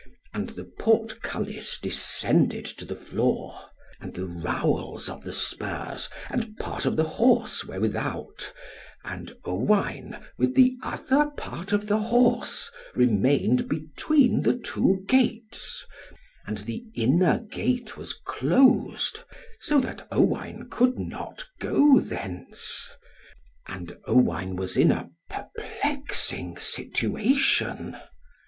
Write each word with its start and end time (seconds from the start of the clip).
And 0.33 0.49
the 0.49 0.63
portcullis 0.63 1.77
descended 1.77 2.65
to 2.65 2.85
the 2.85 2.95
floor. 2.95 3.69
And 3.99 4.15
the 4.15 4.25
rowels 4.25 5.07
of 5.07 5.21
the 5.21 5.31
spurs 5.31 6.09
and 6.31 6.57
part 6.57 6.87
of 6.87 6.95
the 6.95 7.03
horse 7.03 7.63
were 7.65 7.79
without, 7.79 8.51
and 9.03 9.31
Owain, 9.45 10.17
with 10.39 10.55
the 10.55 10.75
other 10.81 11.27
part 11.37 11.71
of 11.71 11.85
the 11.85 11.99
horse 11.99 12.71
remained 12.95 13.69
between 13.69 14.41
the 14.41 14.57
two 14.57 15.03
gates, 15.05 15.85
and 16.47 16.57
the 16.57 16.83
inner 16.95 17.37
gate 17.37 17.95
was 17.95 18.13
closed, 18.25 19.19
so 19.59 19.79
that 19.81 20.07
Owain 20.11 20.67
could 20.71 20.97
not 20.97 21.45
go 21.59 21.99
thence; 21.99 22.89
and 23.67 23.95
Owain 24.07 24.55
was 24.55 24.75
in 24.77 24.91
a 24.91 25.11
perplexing 25.29 26.57
situation. 26.57 27.95